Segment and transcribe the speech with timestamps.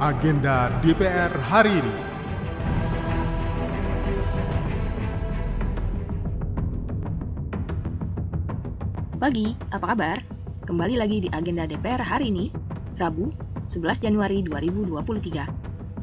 [0.00, 1.96] agenda DPR hari ini.
[9.20, 10.24] Pagi, apa kabar?
[10.64, 12.48] Kembali lagi di agenda DPR hari ini,
[12.96, 13.28] Rabu,
[13.68, 15.44] 11 Januari 2023.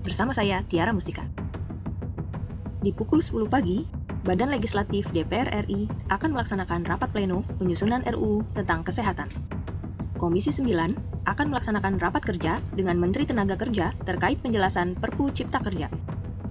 [0.06, 1.26] Bersama saya, Tiara Mustika.
[2.86, 3.82] Di pukul 10 pagi,
[4.22, 9.34] Badan Legislatif DPR RI akan melaksanakan rapat pleno penyusunan RUU tentang kesehatan.
[10.22, 15.92] Komisi 9 akan melaksanakan rapat kerja dengan Menteri Tenaga Kerja terkait penjelasan Perpu Cipta Kerja.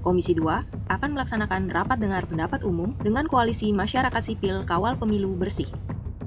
[0.04, 5.66] Komisi 2 akan melaksanakan rapat dengar pendapat umum dengan Koalisi Masyarakat Sipil Kawal Pemilu Bersih.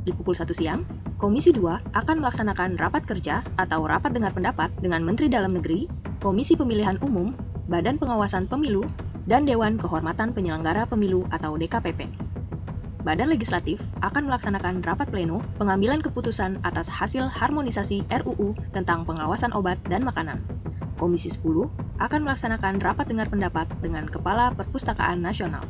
[0.03, 0.84] Di pukul 1 siang,
[1.16, 5.88] Komisi 2 akan melaksanakan rapat kerja atau rapat dengar pendapat dengan Menteri Dalam Negeri,
[6.20, 7.31] Komisi Pemilihan Umum,
[7.72, 8.84] Badan Pengawasan Pemilu,
[9.30, 12.28] dan Dewan Kehormatan Penyelenggara Pemilu atau DKPP.
[12.99, 19.80] Badan Legislatif akan melaksanakan rapat pleno pengambilan keputusan atas hasil harmonisasi RUU tentang pengawasan obat
[19.88, 20.44] dan makanan.
[20.99, 21.72] Komisi 10
[22.03, 25.64] akan melaksanakan rapat dengar pendapat dengan Kepala Perpustakaan Nasional.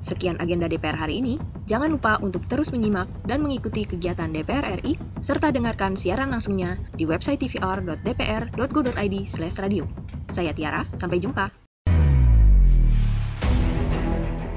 [0.00, 1.36] Sekian agenda DPR hari ini.
[1.64, 7.08] Jangan lupa untuk terus menyimak dan mengikuti kegiatan DPR RI serta dengarkan siaran langsungnya di
[7.08, 9.84] website tvr.dpr.go.id/radio.
[10.28, 11.63] Saya Tiara, sampai jumpa.